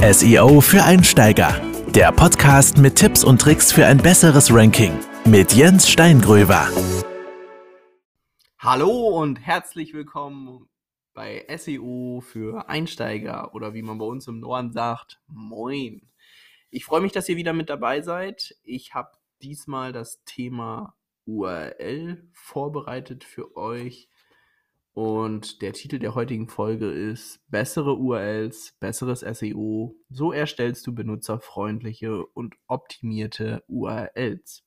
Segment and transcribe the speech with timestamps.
[0.00, 1.60] SEO für Einsteiger.
[1.88, 6.68] Der Podcast mit Tipps und Tricks für ein besseres Ranking mit Jens Steingröver.
[8.60, 10.68] Hallo und herzlich willkommen
[11.14, 16.08] bei SEO für Einsteiger oder wie man bei uns im Norden sagt, moin.
[16.70, 18.54] Ich freue mich, dass ihr wieder mit dabei seid.
[18.62, 19.10] Ich habe
[19.42, 20.94] diesmal das Thema
[21.26, 24.08] URL vorbereitet für euch
[24.94, 29.94] und der Titel der heutigen Folge ist Bessere URLs, besseres SEO.
[30.10, 34.64] So erstellst du benutzerfreundliche und optimierte URLs.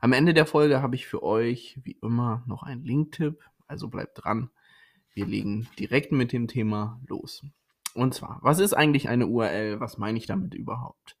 [0.00, 4.24] Am Ende der Folge habe ich für euch wie immer noch einen Linktipp, also bleibt
[4.24, 4.50] dran.
[5.14, 7.44] Wir legen direkt mit dem Thema los.
[7.94, 9.80] Und zwar, was ist eigentlich eine URL?
[9.80, 11.16] Was meine ich damit überhaupt?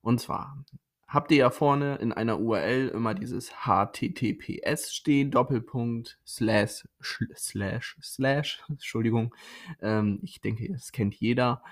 [0.00, 0.64] Und zwar,
[1.12, 8.64] habt ihr ja vorne in einer URL immer dieses HTTPS stehen, Doppelpunkt, slash, slash, slash,
[8.68, 9.34] Entschuldigung.
[9.80, 11.62] Ähm, ich denke, das kennt jeder.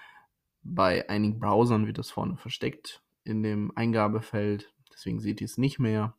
[0.62, 5.78] Bei einigen Browsern wird das vorne versteckt in dem Eingabefeld, deswegen seht ihr es nicht
[5.78, 6.16] mehr.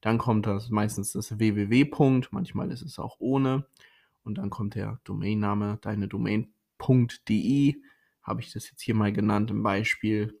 [0.00, 2.22] Dann kommt das meistens das www.
[2.30, 3.66] Manchmal ist es auch ohne.
[4.24, 7.76] Und dann kommt der Domainname, deine Domain.de,
[8.22, 10.38] habe ich das jetzt hier mal genannt im Beispiel.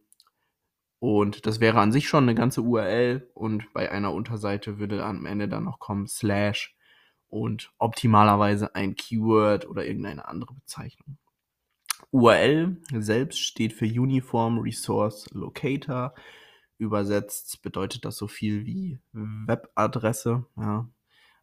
[0.98, 5.26] Und das wäre an sich schon eine ganze URL und bei einer Unterseite würde am
[5.26, 6.74] Ende dann noch kommen slash
[7.28, 11.18] und optimalerweise ein Keyword oder irgendeine andere Bezeichnung.
[12.10, 16.14] URL selbst steht für Uniform Resource Locator.
[16.78, 20.46] Übersetzt bedeutet das so viel wie Webadresse.
[20.56, 20.88] Ja.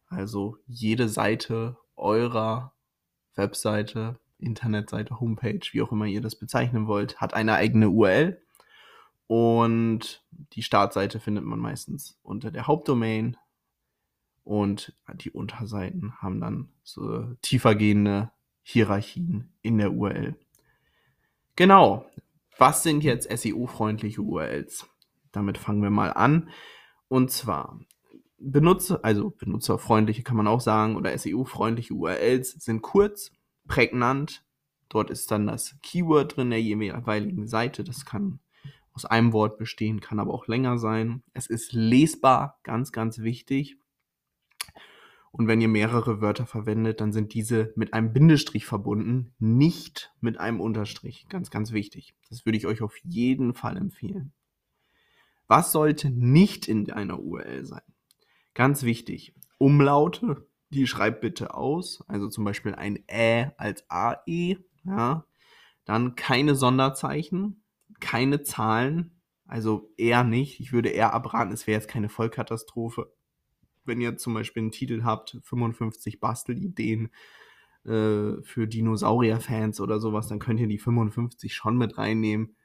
[0.06, 2.72] Also jede Seite eurer
[3.34, 8.42] Webseite, Internetseite, Homepage, wie auch immer ihr das bezeichnen wollt, hat eine eigene URL
[9.26, 13.36] und die Startseite findet man meistens unter der Hauptdomain.
[14.44, 20.36] Und die Unterseiten haben dann so tiefergehende Hierarchien in der URL.
[21.56, 22.06] Genau.
[22.58, 24.86] Was sind jetzt SEO-freundliche URLs?
[25.30, 26.50] Damit fangen wir mal an.
[27.08, 27.78] Und zwar
[28.38, 33.30] Benutzer, also benutzerfreundliche kann man auch sagen, oder SEO-freundliche URLs sind kurz,
[33.68, 34.44] prägnant.
[34.88, 37.84] Dort ist dann das Keyword drin der jeweiligen Seite.
[37.84, 38.40] Das kann
[38.94, 41.22] aus einem Wort bestehen, kann aber auch länger sein.
[41.32, 43.78] Es ist lesbar, ganz, ganz wichtig.
[45.30, 50.38] Und wenn ihr mehrere Wörter verwendet, dann sind diese mit einem Bindestrich verbunden, nicht mit
[50.38, 51.26] einem Unterstrich.
[51.30, 52.14] Ganz, ganz wichtig.
[52.28, 54.32] Das würde ich euch auf jeden Fall empfehlen.
[55.48, 57.82] Was sollte nicht in einer URL sein?
[58.52, 59.34] Ganz wichtig.
[59.56, 62.04] Umlaute, die schreibt bitte aus.
[62.08, 64.58] Also zum Beispiel ein Ä als AE.
[64.84, 65.24] Ja.
[65.86, 67.61] Dann keine Sonderzeichen
[68.02, 70.60] keine Zahlen, also eher nicht.
[70.60, 73.12] Ich würde eher abraten, es wäre jetzt keine Vollkatastrophe.
[73.84, 77.10] Wenn ihr zum Beispiel einen Titel habt, 55 Bastelideen
[77.84, 82.56] äh, für Dinosaurier-Fans oder sowas, dann könnt ihr die 55 schon mit reinnehmen.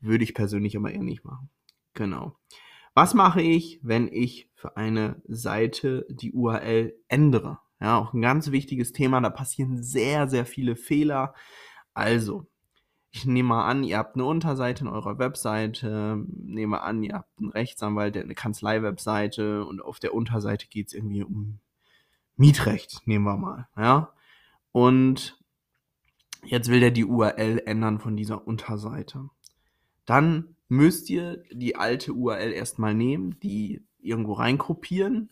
[0.00, 1.50] Würde ich persönlich aber eher nicht machen.
[1.94, 2.38] Genau.
[2.94, 7.58] Was mache ich, wenn ich für eine Seite die URL ändere?
[7.80, 9.20] Ja, auch ein ganz wichtiges Thema.
[9.20, 11.34] Da passieren sehr, sehr viele Fehler.
[11.92, 12.46] Also,
[13.10, 17.38] ich nehme mal an, ihr habt eine Unterseite in eurer Webseite, nehme an, ihr habt
[17.38, 21.58] einen Rechtsanwalt, eine Kanzlei-Webseite und auf der Unterseite geht es irgendwie um
[22.36, 24.12] Mietrecht, nehmen wir mal, ja.
[24.72, 25.40] Und
[26.44, 29.30] jetzt will der die URL ändern von dieser Unterseite.
[30.04, 35.30] Dann müsst ihr die alte URL erstmal nehmen, die irgendwo reinkopieren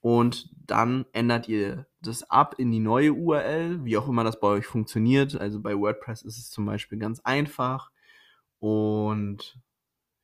[0.00, 4.48] und dann ändert ihr das ab in die neue URL, wie auch immer das bei
[4.48, 5.36] euch funktioniert.
[5.36, 7.90] Also bei WordPress ist es zum Beispiel ganz einfach
[8.58, 9.58] und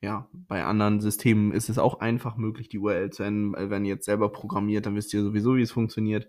[0.00, 3.70] ja, bei anderen Systemen ist es auch einfach möglich, die URL zu ändern.
[3.70, 6.28] Wenn ihr jetzt selber programmiert, dann wisst ihr sowieso, wie es funktioniert.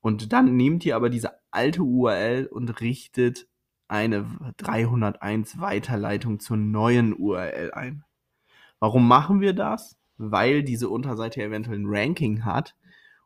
[0.00, 3.48] Und dann nehmt ihr aber diese alte URL und richtet
[3.88, 8.04] eine 301 Weiterleitung zur neuen URL ein.
[8.80, 9.96] Warum machen wir das?
[10.18, 12.76] Weil diese Unterseite eventuell ein Ranking hat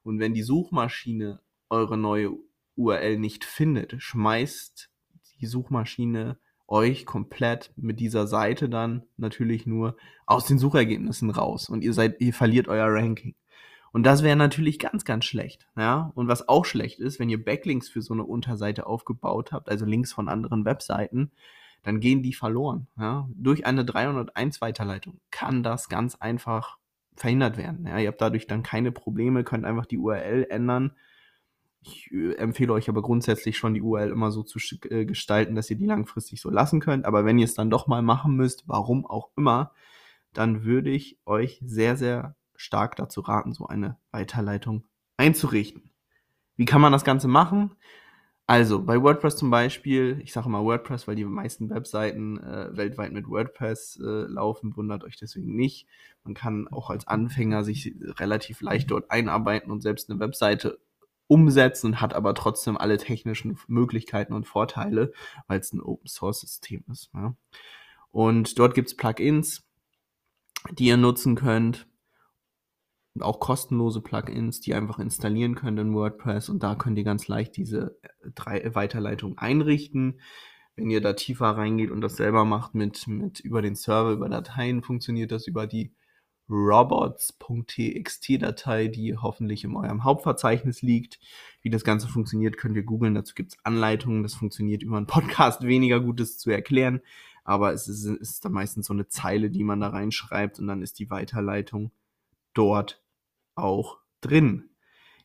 [0.03, 2.33] und wenn die Suchmaschine eure neue
[2.77, 4.91] URL nicht findet, schmeißt
[5.41, 9.97] die Suchmaschine euch komplett mit dieser Seite dann natürlich nur
[10.27, 13.35] aus den Suchergebnissen raus und ihr seid, ihr verliert euer Ranking.
[13.93, 15.67] Und das wäre natürlich ganz, ganz schlecht.
[15.77, 16.13] Ja?
[16.15, 19.85] Und was auch schlecht ist, wenn ihr Backlinks für so eine Unterseite aufgebaut habt, also
[19.85, 21.33] Links von anderen Webseiten,
[21.83, 22.87] dann gehen die verloren.
[22.97, 23.29] Ja?
[23.35, 26.79] Durch eine 301 Weiterleitung kann das ganz einfach
[27.17, 27.87] verhindert werden.
[27.87, 30.93] Ja, ihr habt dadurch dann keine Probleme, könnt einfach die URL ändern.
[31.83, 34.59] Ich äh, empfehle euch aber grundsätzlich schon die URL immer so zu
[34.91, 37.05] äh, gestalten, dass ihr die langfristig so lassen könnt.
[37.05, 39.73] Aber wenn ihr es dann doch mal machen müsst, warum auch immer,
[40.33, 44.85] dann würde ich euch sehr, sehr stark dazu raten, so eine Weiterleitung
[45.17, 45.91] einzurichten.
[46.57, 47.75] Wie kann man das Ganze machen?
[48.47, 53.13] Also, bei WordPress zum Beispiel, ich sage mal WordPress, weil die meisten Webseiten äh, weltweit
[53.13, 55.87] mit WordPress äh, laufen, wundert euch deswegen nicht.
[56.25, 60.81] Man kann auch als Anfänger sich relativ leicht dort einarbeiten und selbst eine Webseite
[61.31, 65.13] umsetzen und hat aber trotzdem alle technischen Möglichkeiten und Vorteile,
[65.47, 67.11] weil es ein Open Source System ist.
[67.15, 67.35] Ja.
[68.11, 69.65] Und dort gibt es Plugins,
[70.73, 71.87] die ihr nutzen könnt
[73.19, 77.29] auch kostenlose Plugins, die ihr einfach installieren könnt in WordPress und da könnt ihr ganz
[77.29, 80.21] leicht diese äh, drei Weiterleitungen einrichten.
[80.77, 84.29] Wenn ihr da tiefer reingeht und das selber macht mit, mit über den Server, über
[84.29, 85.93] Dateien, funktioniert das über die
[86.51, 91.19] robots.txt-Datei, die hoffentlich in eurem Hauptverzeichnis liegt.
[91.63, 93.15] Wie das Ganze funktioniert, könnt ihr googeln.
[93.15, 94.23] Dazu gibt es Anleitungen.
[94.23, 97.01] Das funktioniert über einen Podcast weniger Gutes zu erklären.
[97.45, 100.83] Aber es ist, ist dann meistens so eine Zeile, die man da reinschreibt und dann
[100.83, 101.91] ist die Weiterleitung
[102.55, 103.03] dort
[103.55, 104.71] auch drin.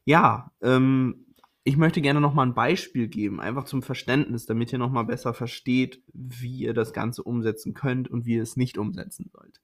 [0.06, 1.25] Ja, ähm,
[1.63, 5.04] ich möchte gerne noch mal ein Beispiel geben, einfach zum Verständnis, damit ihr noch mal
[5.04, 9.60] besser versteht, wie ihr das Ganze umsetzen könnt und wie ihr es nicht umsetzen sollt.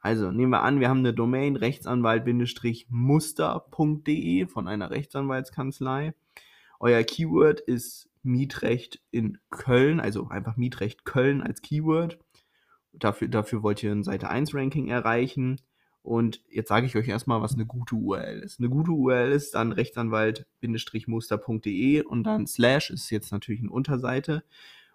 [0.00, 6.14] Also nehmen wir an, wir haben eine Domain rechtsanwalt-muster.de von einer Rechtsanwaltskanzlei.
[6.80, 12.18] Euer Keyword ist Mietrecht in Köln, also einfach Mietrecht Köln als Keyword.
[12.92, 15.60] Dafür, dafür wollt ihr ein Seite 1 Ranking erreichen.
[16.02, 18.60] Und jetzt sage ich euch erstmal, was eine gute URL ist.
[18.60, 24.44] Eine gute URL ist dann rechtsanwalt-muster.de und dann slash ist jetzt natürlich eine Unterseite.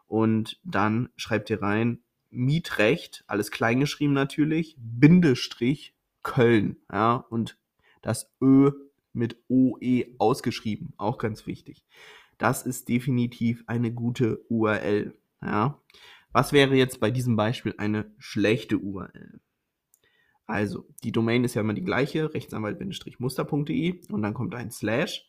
[0.07, 1.99] Und dann schreibt ihr rein
[2.33, 6.77] Mietrecht, alles kleingeschrieben natürlich, Bindestrich Köln.
[6.91, 7.57] Ja, und
[8.01, 8.71] das Ö
[9.13, 11.85] mit OE ausgeschrieben, auch ganz wichtig.
[12.37, 15.15] Das ist definitiv eine gute URL.
[15.41, 15.81] Ja.
[16.31, 19.39] Was wäre jetzt bei diesem Beispiel eine schlechte URL?
[20.45, 25.27] Also, die Domain ist ja immer die gleiche, rechtsanwalt-muster.de und dann kommt ein Slash.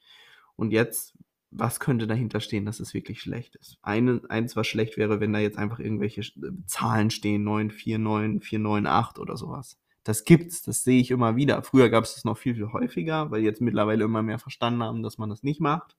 [0.56, 1.16] Und jetzt,
[1.56, 3.78] was könnte dahinter stehen, dass es wirklich schlecht ist?
[3.82, 9.22] Eine, eins, was schlecht wäre, wenn da jetzt einfach irgendwelche äh, Zahlen stehen, 949, 498
[9.22, 9.78] oder sowas.
[10.02, 11.62] Das gibt's, das sehe ich immer wieder.
[11.62, 15.02] Früher gab es das noch viel, viel häufiger, weil jetzt mittlerweile immer mehr verstanden haben,
[15.02, 15.96] dass man das nicht macht.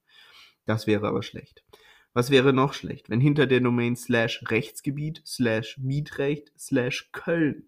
[0.66, 1.64] Das wäre aber schlecht.
[2.12, 3.10] Was wäre noch schlecht?
[3.10, 7.64] Wenn hinter der Domain slash Rechtsgebiet slash Mietrecht slash Köln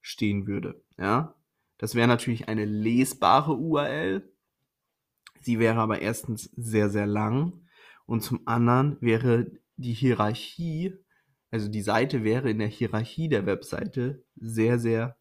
[0.00, 0.82] stehen würde.
[0.98, 1.34] Ja,
[1.78, 4.28] das wäre natürlich eine lesbare URL.
[5.46, 7.52] Sie wäre aber erstens sehr, sehr lang
[8.04, 10.94] und zum anderen wäre die Hierarchie,
[11.52, 15.16] also die Seite wäre in der Hierarchie der Webseite sehr, sehr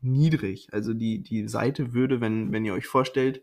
[0.00, 0.68] niedrig.
[0.70, 3.42] Also die, die Seite würde, wenn, wenn ihr euch vorstellt,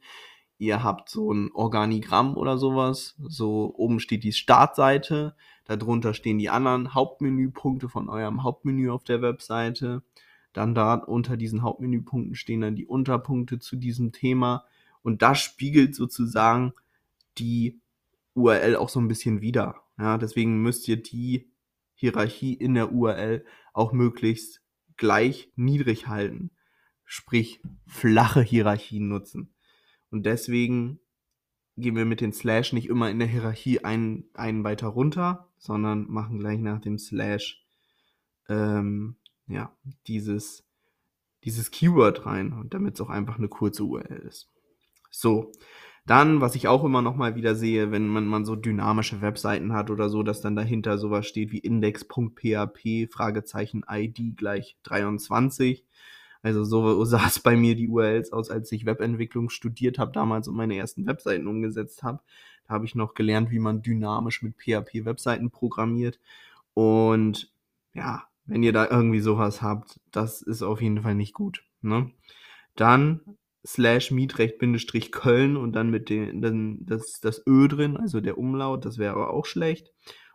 [0.58, 5.36] ihr habt so ein Organigramm oder sowas, so oben steht die Startseite,
[5.66, 10.02] darunter stehen die anderen Hauptmenüpunkte von eurem Hauptmenü auf der Webseite
[10.54, 14.64] dann da unter diesen Hauptmenüpunkten stehen dann die Unterpunkte zu diesem Thema.
[15.02, 16.74] Und das spiegelt sozusagen
[17.38, 17.82] die
[18.34, 19.82] URL auch so ein bisschen wider.
[19.98, 21.52] Ja, deswegen müsst ihr die
[21.94, 24.62] Hierarchie in der URL auch möglichst
[24.98, 26.52] gleich niedrig halten.
[27.06, 29.54] Sprich, flache Hierarchien nutzen.
[30.12, 31.00] Und deswegen
[31.76, 36.10] gehen wir mit den Slash nicht immer in der Hierarchie einen, einen weiter runter, sondern
[36.10, 37.66] machen gleich nach dem Slash
[38.48, 39.16] ähm,
[39.48, 39.76] ja,
[40.08, 40.66] dieses,
[41.44, 44.50] dieses Keyword rein damit es auch einfach eine kurze URL ist.
[45.10, 45.52] So,
[46.06, 49.74] dann, was ich auch immer noch mal wieder sehe, wenn man, man so dynamische Webseiten
[49.74, 55.86] hat oder so, dass dann dahinter sowas steht wie index.php, Fragezeichen ID gleich 23.
[56.42, 60.48] Also so sah es bei mir die URLs aus, als ich Webentwicklung studiert habe damals
[60.48, 62.22] und meine ersten Webseiten umgesetzt habe.
[62.68, 66.20] Da habe ich noch gelernt, wie man dynamisch mit PHP Webseiten programmiert.
[66.74, 67.52] Und
[67.94, 71.64] ja, wenn ihr da irgendwie sowas habt, das ist auf jeden Fall nicht gut.
[71.82, 72.12] Ne?
[72.76, 73.22] Dann
[73.66, 78.98] slash Mietrecht-Köln und dann mit dem, dann das, das Ö drin, also der Umlaut, das
[78.98, 79.92] wäre aber auch schlecht.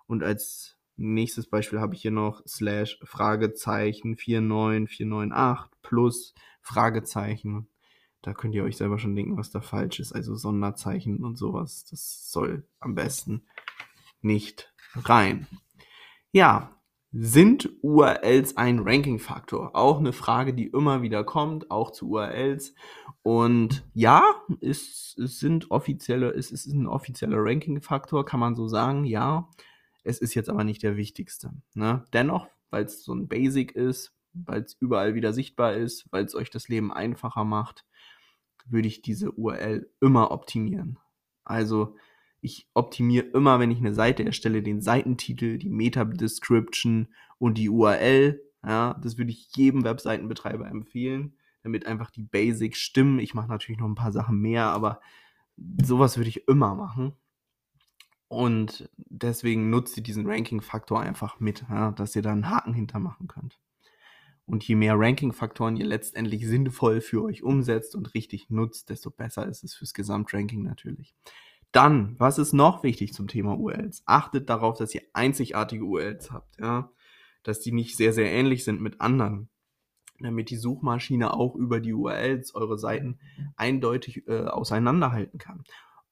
[0.07, 7.69] Und als nächstes Beispiel habe ich hier noch slash Fragezeichen 49498 plus Fragezeichen.
[8.23, 10.13] Da könnt ihr euch selber schon denken, was da falsch ist.
[10.13, 11.85] Also Sonderzeichen und sowas.
[11.91, 13.47] Das soll am besten
[14.23, 15.47] nicht rein.
[16.33, 16.81] Ja,
[17.17, 19.77] sind URLs ein Ranking-Faktor?
[19.77, 22.75] Auch eine Frage, die immer wieder kommt, auch zu URLs.
[23.23, 24.23] Und ja,
[24.61, 29.49] es, es sind offizielle, es ist ein offizieller Ranking-Faktor, kann man so sagen, ja.
[30.03, 31.53] Es ist jetzt aber nicht der wichtigste.
[31.75, 32.05] Ne?
[32.13, 36.35] Dennoch, weil es so ein Basic ist, weil es überall wieder sichtbar ist, weil es
[36.35, 37.87] euch das Leben einfacher macht,
[38.67, 40.99] würde ich diese URL immer optimieren.
[41.45, 41.97] Also
[42.45, 47.09] ich optimiere immer, wenn ich eine Seite erstelle, den Seitentitel, die Meta-Description
[47.39, 48.41] und die URL.
[48.63, 53.19] Ja, das würde ich jedem Webseitenbetreiber empfehlen, damit einfach die Basics stimmen.
[53.19, 55.01] Ich mache natürlich noch ein paar Sachen mehr, aber
[55.83, 57.15] sowas würde ich immer machen.
[58.29, 63.27] Und deswegen nutzt ihr diesen Ranking-Faktor einfach mit, ja, dass ihr da einen Haken hintermachen
[63.27, 63.59] könnt.
[64.47, 69.47] Und je mehr Ranking-Faktoren ihr letztendlich sinnvoll für euch umsetzt und richtig nutzt, desto besser
[69.47, 71.15] ist es fürs Gesamtranking natürlich.
[71.75, 74.03] Dann, was ist noch wichtig zum Thema URLs?
[74.07, 76.91] Achtet darauf, dass ihr einzigartige URLs habt, ja,
[77.43, 79.49] dass die nicht sehr, sehr ähnlich sind mit anderen,
[80.21, 83.19] damit die Suchmaschine auch über die URLs eure Seiten
[83.57, 85.65] eindeutig äh, auseinanderhalten kann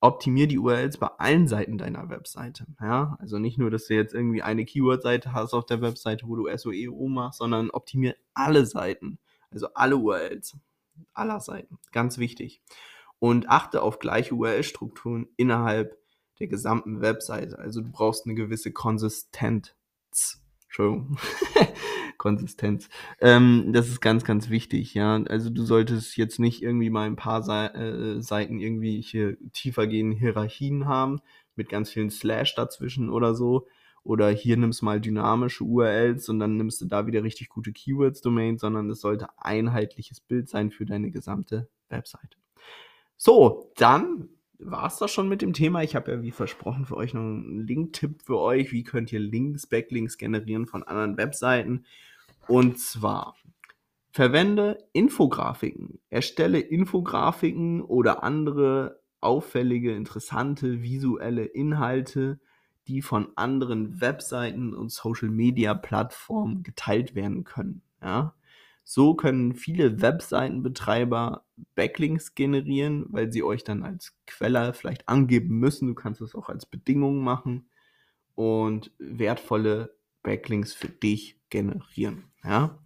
[0.02, 2.66] optimier die URLs bei allen Seiten deiner Webseite.
[2.80, 6.34] Ja, also nicht nur, dass du jetzt irgendwie eine Keyword-Seite hast auf der Webseite, wo
[6.34, 9.20] du SEO machst, sondern optimier alle Seiten.
[9.50, 10.58] Also alle URLs.
[11.14, 11.78] Aller Seiten.
[11.92, 12.62] Ganz wichtig.
[13.22, 15.96] Und achte auf gleiche URL-Strukturen innerhalb
[16.40, 17.56] der gesamten Webseite.
[17.56, 19.76] Also du brauchst eine gewisse Konsistenz.
[20.64, 21.16] Entschuldigung.
[22.18, 22.88] Konsistenz.
[23.20, 25.22] Ähm, das ist ganz, ganz wichtig, ja.
[25.28, 29.86] Also du solltest jetzt nicht irgendwie mal ein paar Se äh, Seiten irgendwie hier tiefer
[29.86, 31.20] gehende Hierarchien haben,
[31.54, 33.68] mit ganz vielen Slash dazwischen oder so.
[34.02, 38.62] Oder hier nimmst mal dynamische URLs und dann nimmst du da wieder richtig gute Keywords-Domains,
[38.62, 42.42] sondern es sollte einheitliches Bild sein für deine gesamte Webseite.
[43.24, 45.84] So, dann war es das schon mit dem Thema.
[45.84, 48.72] Ich habe ja wie versprochen für euch noch einen Link-Tipp für euch.
[48.72, 51.84] Wie könnt ihr Links, Backlinks generieren von anderen Webseiten?
[52.48, 53.36] Und zwar
[54.10, 62.40] verwende Infografiken, erstelle Infografiken oder andere auffällige, interessante visuelle Inhalte,
[62.88, 67.82] die von anderen Webseiten und Social Media Plattformen geteilt werden können.
[68.02, 68.34] Ja?
[68.84, 75.88] So können viele Webseitenbetreiber Backlinks generieren, weil sie euch dann als Quelle vielleicht angeben müssen.
[75.88, 77.68] Du kannst es auch als Bedingung machen
[78.34, 82.24] und wertvolle Backlinks für dich generieren.
[82.44, 82.78] Ja?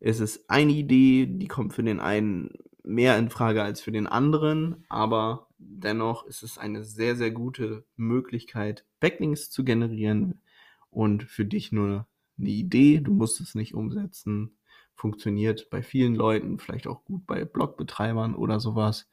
[0.00, 2.50] Es ist eine Idee, die kommt für den einen
[2.82, 7.84] mehr in Frage als für den anderen, aber dennoch ist es eine sehr, sehr gute
[7.96, 10.42] Möglichkeit, Backlinks zu generieren
[10.90, 12.98] und für dich nur eine Idee.
[12.98, 14.56] Du musst es nicht umsetzen.
[14.94, 19.10] Funktioniert bei vielen Leuten, vielleicht auch gut bei Blogbetreibern oder sowas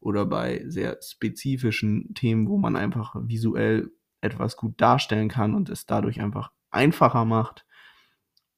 [0.00, 5.86] oder bei sehr spezifischen Themen, wo man einfach visuell etwas gut darstellen kann und es
[5.86, 7.66] dadurch einfach einfacher macht.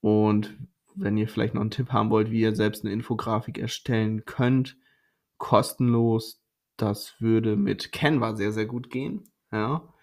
[0.00, 0.56] Und
[0.94, 4.76] wenn ihr vielleicht noch einen Tipp haben wollt, wie ihr selbst eine Infografik erstellen könnt,
[5.38, 6.42] kostenlos,
[6.76, 9.24] das würde mit Canva sehr, sehr gut gehen.
[9.50, 9.93] Ja.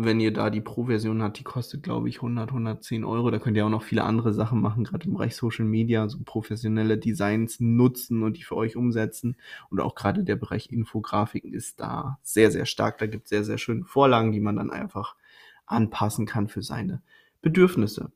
[0.00, 3.32] Wenn ihr da die Pro-Version habt, die kostet, glaube ich, 100, 110 Euro.
[3.32, 6.18] Da könnt ihr auch noch viele andere Sachen machen, gerade im Bereich Social Media, so
[6.24, 9.36] professionelle Designs nutzen und die für euch umsetzen.
[9.70, 12.98] Und auch gerade der Bereich Infografiken ist da sehr, sehr stark.
[12.98, 15.16] Da gibt es sehr, sehr schöne Vorlagen, die man dann einfach
[15.66, 17.02] anpassen kann für seine
[17.42, 18.12] Bedürfnisse.